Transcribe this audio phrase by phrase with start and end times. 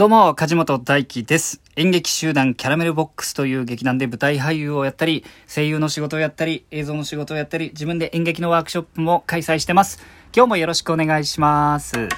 [0.00, 1.60] どうも、梶本大輝です。
[1.76, 10.00] 演劇集団キャラメルボックスという劇団で舞台俳優をやったり、声優の仕事をやったり、映像の仕事をやったり、自分で演劇のワークショップも開催してます。
[10.34, 12.08] 今日もよろしくお願いします。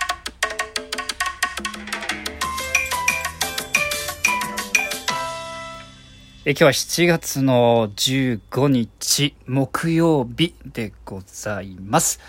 [6.44, 12.20] え今日は7月の15日木曜日でございます。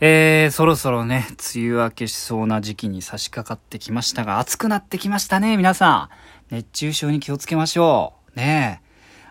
[0.00, 1.26] えー、そろそろね、
[1.56, 6.08] 梅雨明けしそうな時期に差し掛かってきましたが、暑くなってきましたね、皆さ
[6.50, 6.54] ん。
[6.54, 8.38] 熱中症に気をつけましょう。
[8.38, 8.80] ね。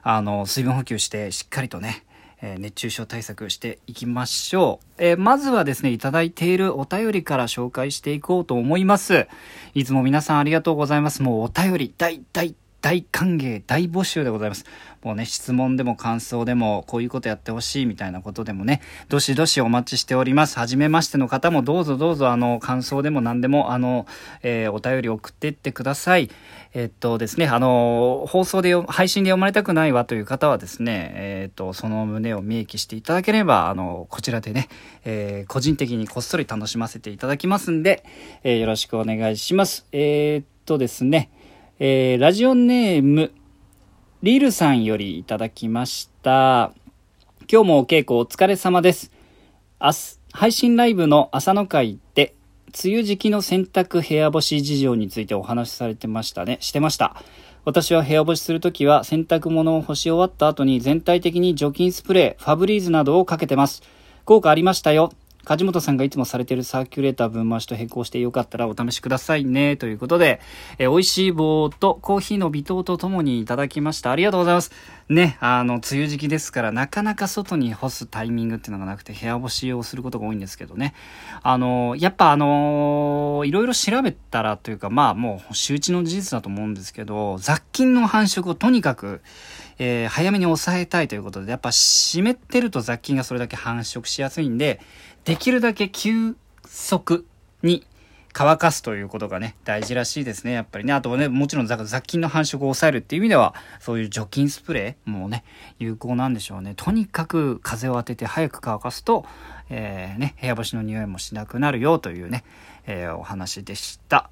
[0.03, 2.03] あの、水分補給して、しっかりとね、
[2.41, 4.85] えー熱中症対策していきましょう。
[4.97, 9.29] えーまずはですね、いただいているお便りから紹介していこうと思います。
[9.73, 11.23] いつも皆さんありがとうございます。
[11.23, 12.55] もうお便り、大、大、
[12.87, 14.63] 大歓迎、大募集でございます。
[15.03, 20.57] もうね、質問でも感想でも、こういうことやってほしいみたいなことでもね、どしどしお待ちしております。
[20.57, 24.05] はじめましての方もどうぞどうぞ、あの、感想でも何でも、あの、
[24.41, 26.29] えーお便り送ってってください。
[26.73, 34.69] えっとですね、あの、放送で、配信で読まれたくないわという方はですね、えっと、その旨を明記していただければ、あの、こちらでね、
[35.03, 38.05] え個人的にこっそり楽しませていただきますんで、
[38.45, 39.85] えよろしくお願いします。
[39.91, 41.31] えっとですね、
[41.79, 43.31] えーラジオネーム、
[44.23, 46.73] リルさんよりいただきました。
[47.47, 49.11] 今日もお稽古お疲れ様です。
[49.79, 52.33] 明日、配信ライブの朝の会で、
[52.83, 56.57] 梅雨時期の洗濯部屋干し事情についてお話しされてましたね。
[56.61, 57.15] してました。
[57.63, 63.83] 私は部屋干しするときは洗濯物を干し終わった後に全体的に除菌スプレー、ファブリーズなどをかけてます。
[64.25, 65.13] 効果ありましたよ。
[65.47, 69.77] 梶本さんがいつもされているサーキュレーター分回しと並行してよかったらお試しくださいね。
[69.77, 70.41] ということで、
[70.77, 74.11] えー美味しい棒とコーヒーの微糖とともにいただきました。
[74.11, 74.71] ありがとうございます。
[75.09, 80.93] ね、あの、梅雨時期ですから、なかなか外に干すタイミングっていうのがなくて、部屋干しをすることが多いんですけどね。
[81.43, 89.21] あの、やっぱあのいろいろ調べたらというか、まあもう周知の事実だと思うんですけど、雑菌の繁殖をとにかく、
[89.79, 94.81] えー早めに抑えたいということで、やっぱ湿ってると雑菌がそれだけ繁殖しやすいんで、
[95.27, 97.25] できるだけ急速
[97.61, 97.85] に
[98.31, 100.93] 乾かすということがね、大事らしいですね、やっぱりね。
[100.93, 105.43] あとはね、もちろん雑菌の繁殖を抑えるっていう意味では、そういう除菌スプレーもね、
[105.79, 106.75] 有効なんでしょうね。
[106.77, 109.25] とにかく風を当てて早く乾かすと、
[109.69, 112.45] えーね、部屋干しの匂いもしなくなるよというね、
[112.85, 114.29] えーお話でした。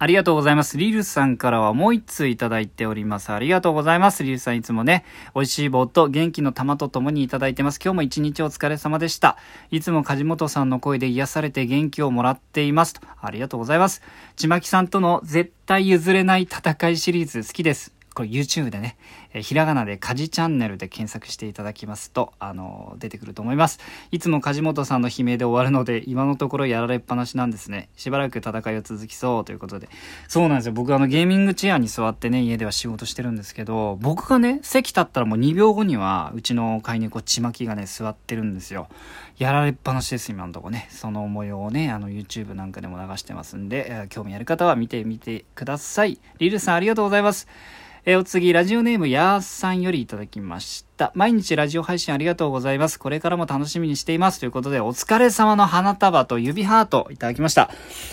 [0.00, 0.78] ありがとうございます。
[0.78, 3.32] リルさんからはもう一通いただいております。
[3.32, 4.22] ありがとうございます。
[4.22, 5.04] リルさんいつもね、
[5.34, 7.80] 美味しい棒と元気の玉と共にいただいてます。
[7.82, 9.36] 今日も一日お疲れ様でした。
[9.70, 12.94] いつも梶本さんの声で癒されて元気をもらっています。
[12.94, 14.02] とありがとうございます。
[14.36, 17.97] ちまきさんとの絶対譲れない戦いシリーズ好きです。
[18.18, 18.96] これ YouTube でね、
[19.32, 23.78] えーひらがなでカジチャンネルで検索していただきますと、あのー出てくると思います。
[24.10, 27.90] いつも梶本さんの悲鳴で終わるので、今のところやられっぱなしなんですね。
[27.94, 29.88] しばらく戦いは続きそうということで。
[30.26, 30.72] そうなんですよ。
[30.72, 38.88] 僕あのゲーミングチェアに座ってね、家では仕事してるんですけど、僕がね、席立ったらもう2秒後には、うちの飼い猫ちまきがね、座ってるんですよ。
[39.36, 40.88] やられっぱなしです、今のとこね。
[40.90, 46.18] その模様をね、あの YouTube なんかでも流してますんで、えー興味ある方は見てみてください。
[46.40, 47.46] リルさんありがとうございます。
[48.10, 51.12] えーお次、ラジオネームやーさんよりいただきました。
[51.14, 52.98] 毎日ラジオ配信ありがとうございます。
[52.98, 54.40] これからも楽しみにしています。
[54.40, 57.70] ということで、お疲れ様の花束と指ハートいただきました。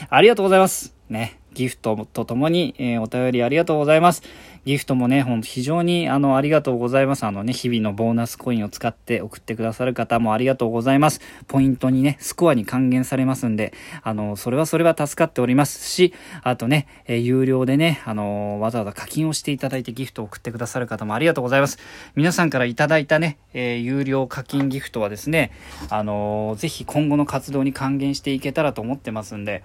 [0.10, 0.94] ありがとうございます。
[1.08, 1.40] ね。
[1.56, 4.22] ギフトとともに、えーお便りありがとうございます。
[4.66, 7.24] ギフトもね、ほんと非常にあの、ありがとうございます。
[7.24, 11.22] あのね、日々のボーナスコインを使って送ってくださる方もありがとうございます。
[11.48, 16.14] ポイントにね、スコアに還元されますんで、あの、それはそれは助かっておりますし、
[16.44, 21.78] あとね、えー有料でね、あの、わざわざ課金をしていただいてギフトを送ってくださる方もありがとうございます。
[22.16, 25.52] 皆さんからいただいたね、えー有料課金ギフトはですね、
[25.90, 29.64] あの、ぜひ今後の活動に還元していけたらと思ってますんで、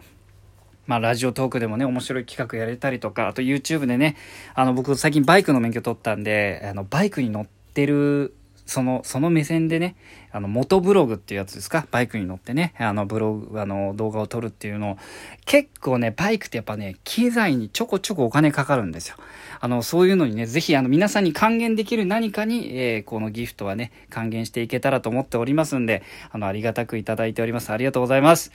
[0.91, 4.17] まあ、ラジオトークでもね、面白い企画やれたりとか、あと YouTube でね、
[4.56, 8.34] あの、僕最近バイクの免許取ったんで、あの、バイクに乗ってる、
[8.67, 9.95] その、その目線でね、
[10.33, 11.87] あの、元ブログっていうやつですか？
[11.93, 14.97] バイクに乗ってね、あの、ブログ、あの、動画を撮るっていうのを、
[15.45, 19.14] 結構ね、バイクってやっぱね、機材にちょこちょこお金かかるんですよ。
[19.61, 27.70] あの、そういうのにね、ぜひ、あの、皆さんに還元できる何かに、えーこのギフトはね、還元していけたらと思っておりますんで、あの、ありがたくいただいております。
[27.70, 28.50] ありがとうございます。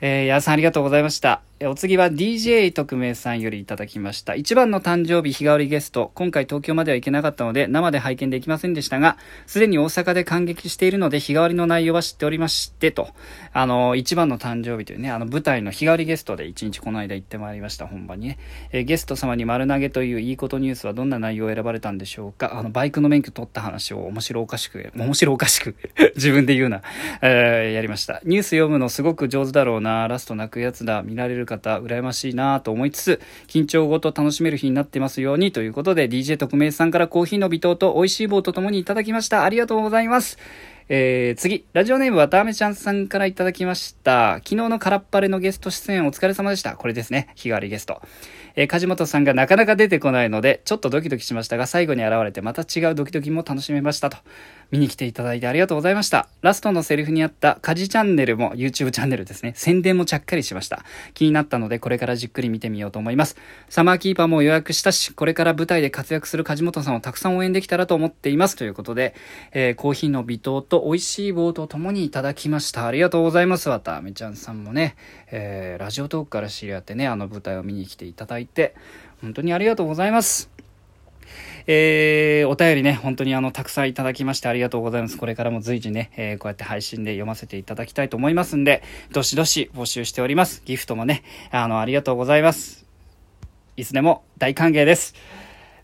[0.00, 1.42] えー、やーさんありがとうございました。
[1.66, 4.34] お次は DJ 特命さんよりいただきました。
[4.34, 6.10] 一番の誕生日日替わりゲスト。
[6.14, 9.16] 今回東京までは行けなかったので生で拝見できませんでしたが、
[9.46, 13.08] すでに大阪で感激しているので日替わりの内容は知っておりましてと。
[13.52, 18.38] あの、一番の誕生日というね、あの舞台の日替わりゲストで一日この間行ってまいりました、本番にね。
[18.72, 22.58] えーゲスト様に丸投げといういいことニュースはどんな内容を選ばれたんでしょうか。
[22.58, 25.76] あの、バイクの免許取った話を面白おかしく、面白おかしく、
[26.16, 26.82] 自分で言うな、
[27.22, 28.20] えーやりました。
[28.24, 39.44] ニュース読むのすごく上手だろうな、ラスト泣くやつだ、見られる方、羨ましいなと思いつつ、緊張ごと楽しめる日になってますようにということで、DJ 特命さんからコーヒーの微糖と美味しい棒とともにいただきました。
[39.44, 40.38] ありがとうございます。
[40.90, 44.34] えー、次、ラジオネームはたあめちゃんさんからいただきました。
[44.44, 46.76] 昨日の空っぱれのゲスト出演お疲れ様でした。
[46.76, 47.30] これですね。
[47.36, 48.02] 日替わりゲスト。
[48.54, 54.18] えー、梶本さんがなかなか出てこないので、ちょっとドキドキしましたが、最後に現れてまた違うドキドキも楽しめましたと。
[54.70, 56.28] 見に来ていただいてありがとうございました。
[56.42, 59.52] ラストのセリフにあった家事チャンネルも YouTube チャンネルですね。
[59.56, 60.84] 宣伝もちゃっかりしました。
[61.14, 63.36] 気になったのでこれからじっくり見てみようと思います。
[63.68, 68.56] サマーキーパーも予約したし、これから舞台で活躍する梶本さんをたくさん応援できたらと思っています。
[68.56, 69.14] ということで、
[69.52, 72.86] えー、コーヒーの微糖と美味しい棒とともにいただきました。
[72.86, 73.68] ありがとうございます。
[73.68, 74.96] わたあめちゃんさんもね、
[75.30, 78.74] えー、ラジオトークから知り合ってね、あの舞台を見に来ていただいて、
[79.20, 80.50] 本当にありがとうございます。
[81.66, 85.16] えー、お便りね、本当にあの、たくさんいただきましてありがとうございます。
[85.16, 88.82] これからも随時ね、えー、こうやって配信で読ませていただきたいと思いますんで、
[89.12, 90.62] どしどし募集しております。
[90.64, 92.84] ギフトもね、あの、ありがとうございます。
[93.76, 95.14] いつでも大歓迎です。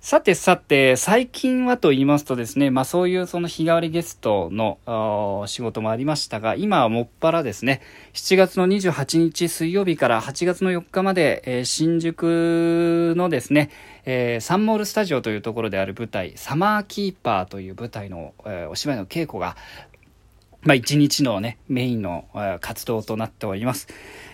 [0.01, 7.83] さてさて、最近はと言いますとですね、まあそういうその日替わりゲストの仕事もありましたが、今はもっぱらですね、
[8.15, 13.69] 7月の28日水曜日から8月の4日まで、えー、新宿のですね、
[14.07, 19.55] えー、サンモールスタジオというところである舞台、サマーキーパーという舞台の、えー、お芝居の稽古が
[20.63, 22.27] まあ、一日のね、メインの
[22.61, 23.89] 活動となっております。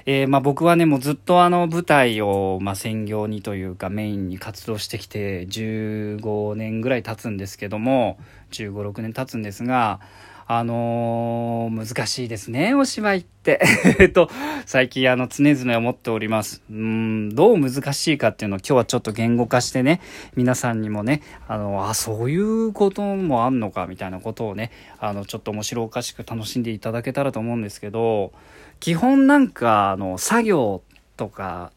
[0.06, 8.19] えー、まあ、僕はね、もうずっとあの舞台を、まあ、専業にというかメインに活動してきて15年ぐらい経つんですけども、
[8.50, 10.00] 15、6年経つんですが、
[10.48, 13.60] あのー、難しいですね、お芝居って。
[13.98, 14.31] えっと、
[14.64, 16.62] 最近あの、常々思っております。
[16.70, 20.00] うん、どう難しいかっていうのを今日はちょっと言語化してね、
[20.37, 24.70] 皆さんにもね、あの、あ、そういうこともあんのか、みたいなことをね、
[25.00, 28.32] あの、ちょっと面白おかしく楽しんでいただけたらと思うんですけど、
[28.78, 30.82] 基本なんか、あの、作業
[31.16, 31.72] とか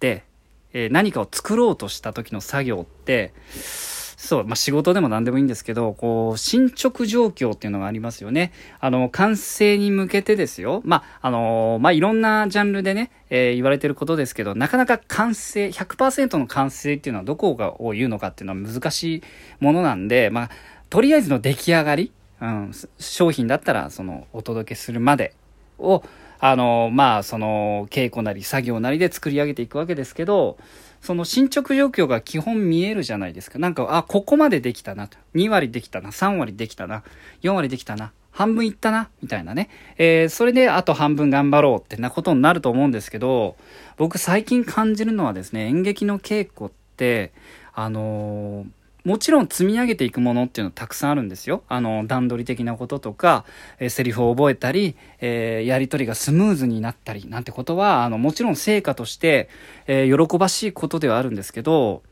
[0.00, 0.24] で、
[0.72, 3.32] えー、何かを作ろうとした時の作業って、
[4.18, 8.52] そう、まあ、仕事でも何でもいいんですけど、こう、進捗状況っていうのがありますよね。
[8.80, 10.82] あの、完成に向けてですよ。
[10.84, 19.22] まあ、あの、まあ、いろんなジャンルでね、えー、言われてることですけど、なかなか完成、100%の完成っていうのはどこがを言うのかっていうのは難しい
[19.60, 20.50] ものなんで、まあ、
[20.90, 22.10] とりあえずの出来上がり、
[22.40, 25.32] うん、商品だったら、その、お届けするまで
[25.78, 26.02] を、
[26.40, 30.58] あの、まあ、その、稽古なり作業なりで作り上げていくわけですけど、
[31.00, 33.58] その進捗状況が基本見えるじゃないですか。
[33.58, 35.16] なんか、あ、ここまでできたなと。
[35.34, 36.10] 2割できたな。
[36.10, 37.02] 3割できたな。
[37.42, 38.12] 4割できたな。
[38.30, 39.08] 半分いったな。
[39.22, 39.68] みたいなね。
[39.96, 43.56] えー、それであと半分頑張ろうってなことになると思うんですけど、
[43.96, 47.32] 僕最近感じるのはですね、演劇の稽古って、
[47.74, 48.77] あのー
[49.08, 51.62] もちろん積み上げていくものっていうのはたくさんあるんですよ。
[51.68, 53.46] あの、段取り的なこととか、
[53.78, 59.48] えー、セリフを覚えたり、えー、やりとりがスムーズになったり、なんてことは、あの、もちろん成果として、
[59.86, 62.02] えー、喜ばしいことではあるんですけど、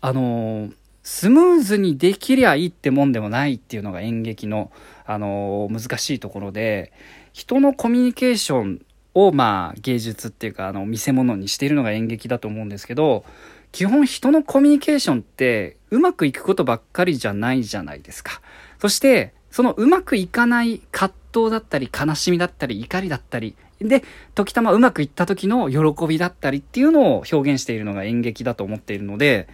[0.00, 0.70] あの
[1.02, 4.72] スムーズにできりゃいいってもんでもないっていうのが演劇の、
[5.04, 6.92] あの難しいところで、
[7.32, 8.82] 人のコミュニケーション
[9.16, 13.24] を、まあ、芸術っていうか、あの、見せ物にしているのが演劇だと思うんですけど、
[13.72, 18.42] 基本人のコミュニケーションってうまくいくことばっかりじゃないじゃないですか。
[18.78, 24.04] そして、そのうまくいかない葛藤だったり悲しみだったり怒りだったり、で、
[24.34, 29.48] 時たまうまくいった時の喜びだったりっていうのを表現しているのが演劇だと思っているので、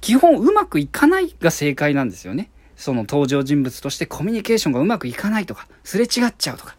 [0.00, 2.50] 基本うまくいかないが正解なんですよね。
[2.76, 6.76] その登場人物としてコミュニケーションがうまくいかないとか、すれ違っちゃうとか、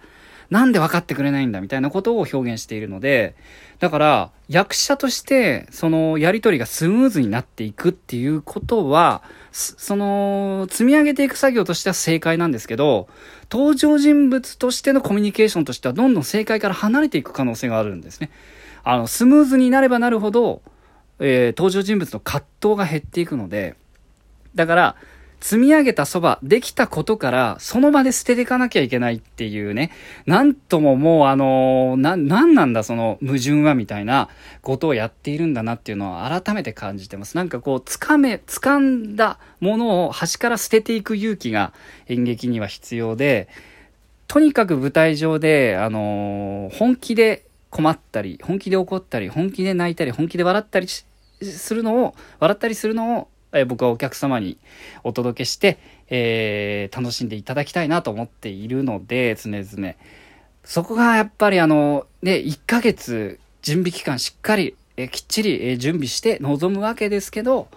[0.49, 3.35] なんで分かってくれないんだみたいなことを表現しているので、
[3.79, 13.07] だから、役者として、そのやりとりがスムーズになっていくっていうことは、その、積み上げていく作業としては正解なんですけど、
[13.51, 18.31] 登場人物としてのコミュニケーションとしてはどんどん正解から離れていく可能性があるんですね。
[18.83, 20.61] あの、スムーズになればなるほど、
[21.19, 23.75] えー、登場人物の葛藤が減っていくので、
[24.55, 24.95] だから、
[25.41, 29.91] 積み上げたそば、できたことから、その場で捨てていかなきゃいけないっていうね、
[30.25, 34.29] なんとももうあのな、なんなんだその矛盾はみたいな
[34.61, 37.37] ことをやっているんだなっていうのは改めて感じてます。
[37.37, 41.73] なんかこう、掴め、掴んだものを端から捨てていく勇気が
[42.07, 43.47] 演劇には必要で、
[44.27, 54.57] とにかく舞台上で、あの本気で困ったり、本気で怒ったり、本気で泣いたり、本気で笑ったりするのを、笑ったりするのをえ僕はお客様に
[55.03, 55.79] お届けして、
[56.09, 59.95] えー、楽しんでいただきたいなと思っているので、常々。
[60.63, 67.67] そこがやっぱりあの、ね、1ヶ月準備期間しっかり、えきっちり、え準備して臨むわけですけど、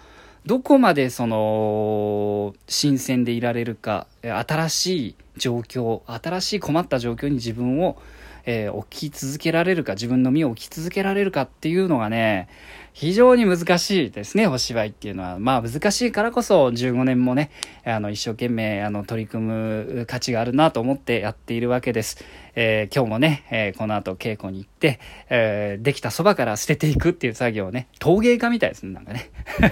[0.45, 7.97] どこまでその、新鮮でいられるか、新しい状況、新しい困った状況に自分を、
[8.45, 12.49] えー、起き続けられるか、自分の身を置き続けられるかっていうのがね、
[12.93, 15.39] 非常に難しいですね、お芝居っていうのは。
[15.39, 17.51] まあ難しいからこそ15年もね、
[17.85, 22.23] あの一生懸命あの取り組む価値があるなと思ってやっているわけです。
[22.55, 29.31] えー、今日もね、えー、この後稽古に行って、えー、できたそばから捨てていくっていう作業をね、陶芸家みたいですね、なんかね。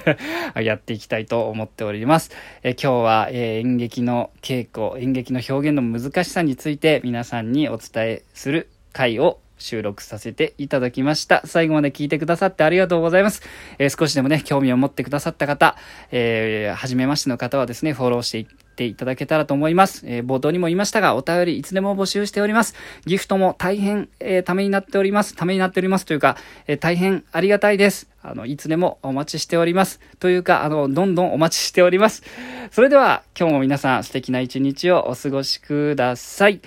[0.63, 2.31] やっていきたいと思っております。
[2.63, 11.43] え今日は、え演劇の稽古、演劇の表現の難しさについて皆さんにお伝えする回を収録させていただきました。
[11.47, 13.43] 最後まで聞いてくださってありがとうございます。
[13.79, 15.77] えー、少しでもね、興味を持ってくださった方、
[16.11, 20.03] えー、初めましての方はですね、フォローしていっていただけたらと思います。
[20.07, 22.75] えー、冒頭にも言いましたが、お便りいつでも募集しております。
[23.05, 25.37] ギフトも大変、えー、ためになっております。
[25.37, 26.37] ためになっておりますというか、
[26.67, 28.09] えー、大変ありがたいです。
[28.23, 30.01] あの、いつでもお待ちしております。
[30.19, 32.23] というか、あの、どんどんお待ちしております。
[32.71, 36.61] それでは、今日も皆さん素敵な一日をお過ごしください。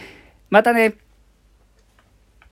[0.49, 0.93] またね